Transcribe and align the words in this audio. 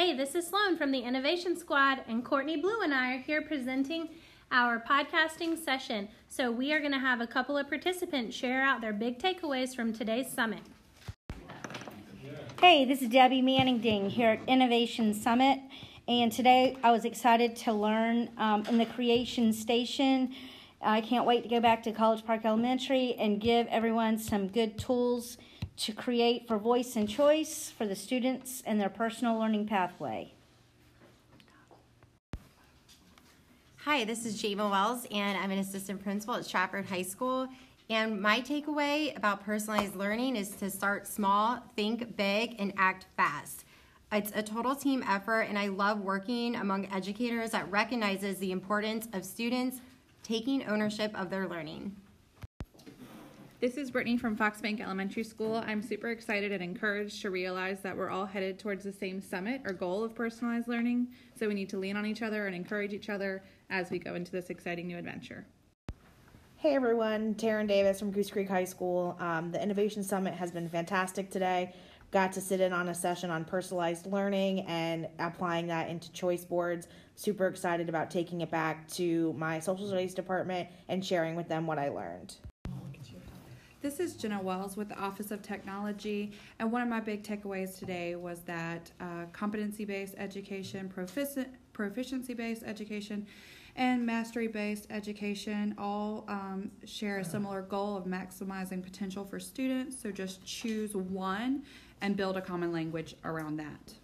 Hey, 0.00 0.16
this 0.16 0.34
is 0.34 0.46
Sloan 0.46 0.78
from 0.78 0.92
the 0.92 1.00
Innovation 1.00 1.54
Squad, 1.58 1.98
and 2.08 2.24
Courtney 2.24 2.56
Blue 2.56 2.80
and 2.80 2.94
I 2.94 3.16
are 3.16 3.18
here 3.18 3.42
presenting 3.42 4.08
our 4.50 4.80
podcasting 4.80 5.62
session. 5.62 6.08
So, 6.30 6.50
we 6.50 6.72
are 6.72 6.80
going 6.80 6.92
to 6.92 6.98
have 6.98 7.20
a 7.20 7.26
couple 7.26 7.58
of 7.58 7.68
participants 7.68 8.34
share 8.34 8.62
out 8.62 8.80
their 8.80 8.94
big 8.94 9.18
takeaways 9.18 9.76
from 9.76 9.92
today's 9.92 10.32
summit. 10.32 10.60
Hey, 12.62 12.86
this 12.86 13.02
is 13.02 13.10
Debbie 13.10 13.42
Manning 13.42 13.78
Ding 13.80 14.08
here 14.08 14.30
at 14.30 14.48
Innovation 14.48 15.12
Summit. 15.12 15.60
And 16.08 16.32
today 16.32 16.78
I 16.82 16.92
was 16.92 17.04
excited 17.04 17.54
to 17.56 17.72
learn 17.74 18.30
um, 18.38 18.64
in 18.70 18.78
the 18.78 18.86
Creation 18.86 19.52
Station. 19.52 20.32
I 20.80 21.02
can't 21.02 21.26
wait 21.26 21.42
to 21.42 21.48
go 21.50 21.60
back 21.60 21.82
to 21.82 21.92
College 21.92 22.24
Park 22.24 22.46
Elementary 22.46 23.16
and 23.18 23.38
give 23.38 23.66
everyone 23.66 24.16
some 24.16 24.48
good 24.48 24.78
tools 24.78 25.36
to 25.80 25.92
create 25.92 26.46
for 26.46 26.58
voice 26.58 26.94
and 26.94 27.08
choice 27.08 27.72
for 27.76 27.86
the 27.86 27.96
students 27.96 28.62
and 28.66 28.78
their 28.78 28.90
personal 28.90 29.38
learning 29.38 29.66
pathway. 29.66 30.30
Hi, 33.84 34.04
this 34.04 34.26
is 34.26 34.40
Java 34.40 34.68
Wells, 34.68 35.06
and 35.10 35.38
I'm 35.38 35.50
an 35.50 35.58
assistant 35.58 36.02
principal 36.02 36.34
at 36.34 36.44
Stratford 36.44 36.84
High 36.84 37.00
School. 37.00 37.48
And 37.88 38.20
my 38.20 38.42
takeaway 38.42 39.16
about 39.16 39.42
personalized 39.42 39.96
learning 39.96 40.36
is 40.36 40.50
to 40.56 40.70
start 40.70 41.06
small, 41.06 41.60
think 41.76 42.14
big, 42.14 42.56
and 42.58 42.74
act 42.76 43.06
fast. 43.16 43.64
It's 44.12 44.32
a 44.34 44.42
total 44.42 44.74
team 44.74 45.02
effort, 45.08 45.42
and 45.42 45.58
I 45.58 45.68
love 45.68 46.02
working 46.02 46.56
among 46.56 46.92
educators 46.92 47.52
that 47.52 47.70
recognizes 47.70 48.38
the 48.38 48.52
importance 48.52 49.08
of 49.14 49.24
students 49.24 49.80
taking 50.22 50.66
ownership 50.66 51.18
of 51.18 51.30
their 51.30 51.48
learning. 51.48 51.96
This 53.60 53.76
is 53.76 53.90
Brittany 53.90 54.16
from 54.16 54.38
Foxbank 54.38 54.80
Elementary 54.80 55.22
School. 55.22 55.62
I'm 55.66 55.82
super 55.82 56.08
excited 56.08 56.50
and 56.50 56.62
encouraged 56.62 57.20
to 57.20 57.30
realize 57.30 57.82
that 57.82 57.94
we're 57.94 58.08
all 58.08 58.24
headed 58.24 58.58
towards 58.58 58.84
the 58.84 58.92
same 58.92 59.20
summit 59.20 59.60
or 59.66 59.74
goal 59.74 60.02
of 60.02 60.14
personalized 60.14 60.66
learning. 60.66 61.08
So 61.38 61.46
we 61.46 61.52
need 61.52 61.68
to 61.68 61.76
lean 61.76 61.94
on 61.94 62.06
each 62.06 62.22
other 62.22 62.46
and 62.46 62.56
encourage 62.56 62.94
each 62.94 63.10
other 63.10 63.42
as 63.68 63.90
we 63.90 63.98
go 63.98 64.14
into 64.14 64.32
this 64.32 64.48
exciting 64.48 64.86
new 64.86 64.96
adventure. 64.96 65.44
Hey 66.56 66.74
everyone, 66.74 67.34
Taryn 67.34 67.68
Davis 67.68 67.98
from 67.98 68.12
Goose 68.12 68.30
Creek 68.30 68.48
High 68.48 68.64
School. 68.64 69.14
Um, 69.20 69.52
the 69.52 69.62
Innovation 69.62 70.02
Summit 70.02 70.32
has 70.32 70.50
been 70.50 70.70
fantastic 70.70 71.28
today. 71.28 71.74
Got 72.12 72.32
to 72.32 72.40
sit 72.40 72.62
in 72.62 72.72
on 72.72 72.88
a 72.88 72.94
session 72.94 73.28
on 73.28 73.44
personalized 73.44 74.06
learning 74.06 74.60
and 74.68 75.06
applying 75.18 75.66
that 75.66 75.90
into 75.90 76.10
choice 76.12 76.46
boards. 76.46 76.88
Super 77.14 77.46
excited 77.46 77.90
about 77.90 78.10
taking 78.10 78.40
it 78.40 78.50
back 78.50 78.88
to 78.92 79.34
my 79.34 79.60
social 79.60 79.86
studies 79.86 80.14
department 80.14 80.66
and 80.88 81.04
sharing 81.04 81.36
with 81.36 81.48
them 81.48 81.66
what 81.66 81.78
I 81.78 81.90
learned. 81.90 82.36
This 83.82 83.98
is 83.98 84.12
Jenna 84.12 84.38
Wells 84.42 84.76
with 84.76 84.90
the 84.90 84.98
Office 84.98 85.30
of 85.30 85.40
Technology, 85.40 86.32
and 86.58 86.70
one 86.70 86.82
of 86.82 86.88
my 86.88 87.00
big 87.00 87.22
takeaways 87.22 87.78
today 87.78 88.14
was 88.14 88.40
that 88.40 88.90
uh, 89.00 89.24
competency 89.32 89.86
based 89.86 90.14
education, 90.18 90.86
proficiency 91.72 92.34
based 92.34 92.62
education, 92.62 93.26
and 93.76 94.04
mastery 94.04 94.48
based 94.48 94.86
education 94.90 95.74
all 95.78 96.26
um, 96.28 96.70
share 96.84 97.20
a 97.20 97.24
similar 97.24 97.62
goal 97.62 97.96
of 97.96 98.04
maximizing 98.04 98.82
potential 98.82 99.24
for 99.24 99.40
students. 99.40 99.98
So 99.98 100.10
just 100.10 100.44
choose 100.44 100.94
one 100.94 101.62
and 102.02 102.18
build 102.18 102.36
a 102.36 102.42
common 102.42 102.72
language 102.72 103.16
around 103.24 103.56
that. 103.60 103.94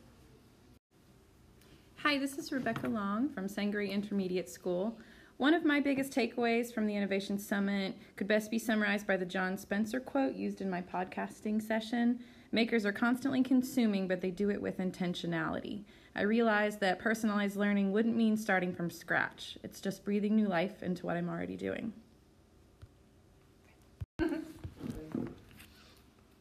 Hi, 1.96 2.16
this 2.16 2.38
is 2.38 2.50
Rebecca 2.50 2.88
Long 2.88 3.28
from 3.28 3.46
Sangaree 3.46 3.90
Intermediate 3.90 4.48
School. 4.48 4.96
One 5.38 5.52
of 5.52 5.66
my 5.66 5.80
biggest 5.80 6.12
takeaways 6.12 6.72
from 6.72 6.86
the 6.86 6.96
Innovation 6.96 7.38
Summit 7.38 7.94
could 8.16 8.26
best 8.26 8.50
be 8.50 8.58
summarized 8.58 9.06
by 9.06 9.18
the 9.18 9.26
John 9.26 9.58
Spencer 9.58 10.00
quote 10.00 10.34
used 10.34 10.62
in 10.62 10.70
my 10.70 10.80
podcasting 10.80 11.60
session 11.62 12.20
Makers 12.52 12.86
are 12.86 12.92
constantly 12.92 13.42
consuming, 13.42 14.08
but 14.08 14.22
they 14.22 14.30
do 14.30 14.50
it 14.50 14.62
with 14.62 14.78
intentionality. 14.78 15.82
I 16.14 16.22
realized 16.22 16.80
that 16.80 17.00
personalized 17.00 17.56
learning 17.56 17.92
wouldn't 17.92 18.16
mean 18.16 18.38
starting 18.38 18.72
from 18.72 18.88
scratch, 18.88 19.58
it's 19.62 19.78
just 19.80 20.04
breathing 20.06 20.36
new 20.36 20.46
life 20.48 20.82
into 20.82 21.04
what 21.04 21.18
I'm 21.18 21.28
already 21.28 21.56
doing. 21.56 21.92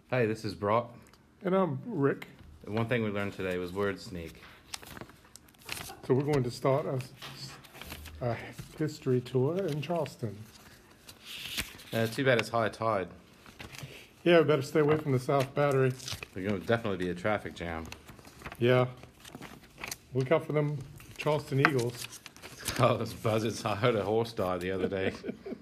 Hi, 0.09 0.25
this 0.25 0.45
is 0.45 0.55
Brock. 0.55 0.95
And 1.43 1.53
I'm 1.53 1.81
Rick. 1.85 2.27
One 2.65 2.85
thing 2.85 3.03
we 3.03 3.09
learned 3.09 3.33
today 3.33 3.57
was 3.57 3.73
word 3.73 3.99
sneak. 3.99 4.41
So 6.07 6.13
we're 6.13 6.21
going 6.21 6.43
to 6.43 6.51
start 6.51 6.85
a 6.85 6.99
a 8.21 8.35
history 8.77 9.21
tour 9.21 9.57
in 9.65 9.81
Charleston. 9.81 10.35
Uh, 11.93 12.07
too 12.07 12.25
bad 12.25 12.39
it's 12.39 12.49
high 12.49 12.69
tide. 12.69 13.07
Yeah, 14.23 14.39
we 14.39 14.45
better 14.45 14.61
stay 14.61 14.79
away 14.79 14.97
from 14.97 15.11
the 15.11 15.19
South 15.19 15.53
Battery. 15.53 15.93
There's 16.33 16.47
going 16.47 16.59
to 16.59 16.67
definitely 16.67 16.97
be 16.97 17.11
a 17.11 17.15
traffic 17.15 17.55
jam. 17.55 17.85
Yeah. 18.57 18.87
Look 20.13 20.31
out 20.31 20.45
for 20.45 20.53
them 20.53 20.77
Charleston 21.17 21.59
Eagles. 21.59 22.07
Oh, 22.77 22.97
those 22.97 23.13
buzzards. 23.13 23.63
I 23.63 23.73
heard 23.73 23.95
a 23.95 24.03
horse 24.03 24.33
die 24.33 24.57
the 24.57 24.71
other 24.71 24.89
day. 24.89 25.13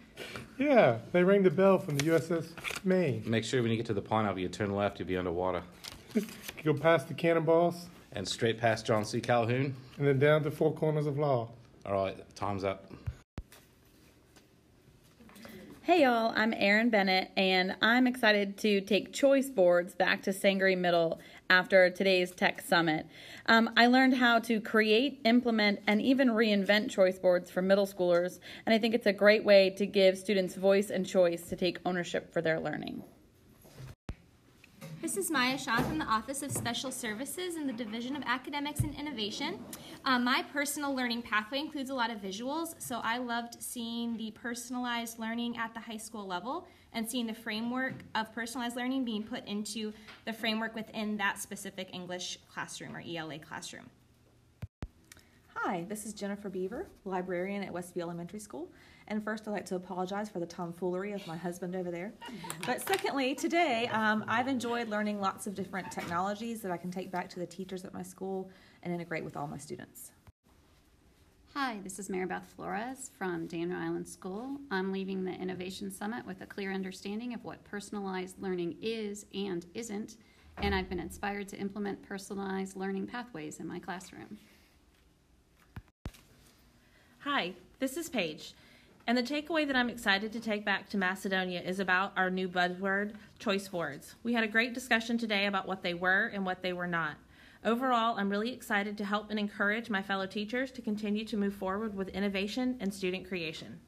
yeah, 0.58 0.97
they 1.12 1.24
rang 1.24 1.44
the 1.44 1.52
bell 1.52 1.78
from 1.78 1.96
the 1.96 2.06
USS 2.06 2.47
Maine. 2.84 3.22
Make 3.28 3.44
sure 3.44 3.62
when 3.62 3.70
you 3.70 3.78
get 3.78 3.85
to 3.85 3.94
the 3.94 4.02
pineapple, 4.02 4.40
you 4.40 4.47
turn 4.47 4.74
left, 4.74 4.97
you'll 4.97 5.08
be 5.08 5.18
underwater. 5.18 5.62
you 6.16 6.24
go 6.64 6.74
past 6.74 7.08
the 7.08 7.14
cannonballs. 7.14 7.85
And 8.14 8.28
straight 8.28 8.58
past 8.58 8.88
John 8.88 9.06
C. 9.06 9.22
Calhoun. 9.22 9.75
And 10.00 10.08
then 10.08 10.18
down 10.18 10.41
to 10.44 10.50
Four 10.50 10.74
Corners 10.74 11.06
of 11.06 11.20
Law. 11.20 11.50
All 11.85 11.94
right, 11.94 12.17
time's 12.35 12.63
up. 12.63 12.89
Hey 15.81 16.03
y'all, 16.03 16.31
I'm 16.33 16.53
Erin 16.55 16.89
Bennett, 16.89 17.31
and 17.35 17.75
I'm 17.81 18.07
excited 18.07 18.57
to 18.59 18.79
take 18.79 19.11
choice 19.11 19.49
boards 19.49 19.93
back 19.93 20.22
to 20.23 20.31
Sangaree 20.31 20.77
Middle 20.77 21.19
after 21.49 21.89
today's 21.89 22.31
Tech 22.31 22.61
Summit. 22.61 23.05
Um, 23.47 23.69
I 23.75 23.88
learned 23.88 24.16
how 24.16 24.39
to 24.39 24.61
create, 24.61 25.19
implement, 25.25 25.81
and 25.85 26.01
even 26.01 26.29
reinvent 26.29 26.89
choice 26.89 27.19
boards 27.19 27.51
for 27.51 27.61
middle 27.61 27.85
schoolers, 27.85 28.39
and 28.66 28.73
I 28.73 28.77
think 28.77 28.95
it's 28.95 29.07
a 29.07 29.11
great 29.11 29.43
way 29.43 29.69
to 29.72 29.85
give 29.85 30.17
students 30.17 30.55
voice 30.55 30.89
and 30.89 31.05
choice 31.05 31.49
to 31.49 31.57
take 31.57 31.79
ownership 31.85 32.31
for 32.31 32.41
their 32.41 32.61
learning. 32.61 33.03
This 35.13 35.25
is 35.25 35.31
Maya 35.31 35.59
Shaw 35.59 35.78
from 35.78 36.00
the 36.00 36.06
Office 36.06 36.41
of 36.41 36.51
Special 36.51 36.91
Services 36.91 37.56
in 37.56 37.68
the 37.68 37.74
Division 37.74 38.16
of 38.16 38.24
Academics 38.25 38.79
and 38.79 38.96
Innovation. 38.96 39.59
Um, 40.06 40.24
my 40.24 40.44
personal 40.51 40.96
learning 40.96 41.22
pathway 41.22 41.59
includes 41.59 41.91
a 41.91 41.94
lot 41.94 42.09
of 42.09 42.18
visuals, 42.18 42.74
so 42.81 43.00
I 43.03 43.19
loved 43.19 43.62
seeing 43.62 44.18
the 44.18 44.31
personalized 44.31 45.19
learning 45.19 45.56
at 45.56 45.72
the 45.75 45.79
high 45.79 45.97
school 45.97 46.25
level 46.25 46.68
and 46.94 47.07
seeing 47.07 47.28
the 47.28 47.34
framework 47.35 47.94
of 48.16 48.34
personalized 48.34 48.75
learning 48.75 49.06
being 49.06 49.22
put 49.22 49.46
into 49.46 49.94
the 50.25 50.34
framework 50.34 50.73
within 50.73 51.16
that 51.18 51.38
specific 51.38 51.90
English 51.94 52.40
classroom 52.52 52.96
or 52.96 53.03
ELA 53.07 53.38
classroom. 53.38 53.91
Hi, 55.66 55.85
this 55.88 56.06
is 56.06 56.13
Jennifer 56.13 56.50
Beaver, 56.50 56.88
librarian 57.06 57.63
at 57.63 57.72
Westview 57.72 58.01
Elementary 58.01 58.41
School. 58.41 58.69
And 59.07 59.24
first, 59.24 59.47
I'd 59.47 59.51
like 59.51 59.66
to 59.68 59.78
apologize 59.78 60.28
for 60.28 60.41
the 60.41 60.46
tomfoolery 60.46 61.13
of 61.13 61.25
my 61.25 61.38
husband 61.38 61.74
over 61.74 61.90
there. 61.90 62.12
But 62.66 62.85
secondly, 62.85 63.34
today 63.34 63.88
um, 63.94 64.25
I've 64.28 64.50
enjoyed 64.50 64.90
learning 64.90 65.22
lots 65.22 65.47
of 65.47 65.56
different 65.56 65.90
technologies 65.90 66.59
that 66.63 66.72
I 66.73 66.75
can 66.75 66.91
take 66.91 67.13
back 67.13 67.29
to 67.29 67.40
the 67.40 67.46
teachers 67.46 67.85
at 67.85 67.94
my 67.94 68.03
school 68.03 68.50
and 68.84 68.94
integrate 68.94 69.23
with 69.23 69.38
all 69.38 69.47
my 69.47 69.57
students. 69.57 70.12
Hi, 71.53 71.79
this 71.81 71.97
is 71.97 72.09
Maribeth 72.09 72.46
Flores 72.57 73.09
from 73.18 73.47
Daniel 73.47 73.79
Island 73.79 74.06
School. 74.06 74.57
I'm 74.69 74.91
leaving 74.91 75.23
the 75.23 75.31
Innovation 75.31 75.90
Summit 75.90 76.25
with 76.25 76.41
a 76.41 76.46
clear 76.46 76.73
understanding 76.73 77.34
of 77.34 77.46
what 77.46 77.63
personalized 77.63 78.38
learning 78.38 78.75
is 78.81 79.28
and 79.34 79.66
isn't, 79.73 80.18
and 80.57 80.75
I've 80.75 80.90
been 80.90 81.00
inspired 81.00 81.47
to 81.50 81.57
implement 81.57 82.03
personalized 82.03 82.75
learning 82.75 83.07
pathways 83.07 83.62
in 83.62 83.68
my 83.68 83.79
classroom. 83.79 84.38
Hi, 87.25 87.53
this 87.79 87.95
is 87.95 88.09
Paige. 88.09 88.53
And 89.07 89.17
the 89.17 89.23
takeaway 89.23 89.66
that 89.66 89.78
I'm 89.78 89.89
excited 89.89 90.34
to 90.34 90.41
take 90.41 90.66
back 90.66 90.89
to 90.89 90.97
Macedonia 90.97 91.61
is 91.61 91.79
about 91.79 92.11
our 92.17 92.29
new 92.29 92.50
buzzword, 92.50 93.13
choice 93.39 93.69
boards. 93.69 94.16
We 94.23 94.34
had 94.34 94.44
a 94.44 94.47
great 94.50 94.73
discussion 94.73 95.17
today 95.17 95.45
about 95.45 95.66
what 95.66 95.84
they 95.84 95.94
were 95.94 96.29
and 96.34 96.45
what 96.45 96.61
they 96.61 96.73
were 96.73 96.85
not. 96.85 97.16
Overall, 97.63 98.17
I'm 98.17 98.29
really 98.29 98.51
excited 98.51 98.97
to 98.97 99.05
help 99.05 99.29
and 99.29 99.40
encourage 99.40 99.90
my 99.90 100.02
fellow 100.02 100.25
teachers 100.25 100.70
to 100.72 100.81
continue 100.81 101.23
to 101.23 101.37
move 101.37 101.53
forward 101.53 101.96
with 101.96 102.09
innovation 102.09 102.75
and 102.81 102.93
student 102.93 103.25
creation. 103.25 103.79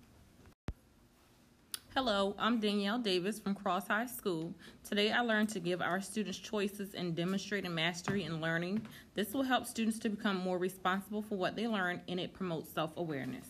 Hello, 1.96 2.36
I'm 2.38 2.60
Danielle 2.60 3.00
Davis 3.00 3.40
from 3.40 3.56
Cross 3.56 3.88
High 3.88 4.08
School. 4.08 4.54
Today 4.84 5.14
I 5.14 5.22
learned 5.22 5.48
to 5.52 5.62
give 5.62 5.82
our 5.82 6.02
students 6.02 6.38
choices 6.38 6.94
and 6.94 7.16
demonstrating 7.16 7.74
mastery 7.74 8.26
in 8.26 8.42
learning. 8.42 8.86
This 9.14 9.34
will 9.34 9.44
help 9.44 9.66
students 9.66 9.98
to 10.00 10.10
become 10.10 10.36
more 10.36 10.58
responsible 10.58 11.22
for 11.22 11.38
what 11.38 11.56
they 11.56 11.70
learn 11.70 12.02
and 12.10 12.20
it 12.20 12.34
promotes 12.34 12.70
self 12.70 12.92
awareness. 12.98 13.48